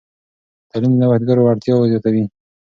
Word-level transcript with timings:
تعلیم 0.69 0.93
د 0.95 0.97
نوښتګرو 1.01 1.41
وړتیاوې 1.45 1.91
زیاتوي. 1.91 2.23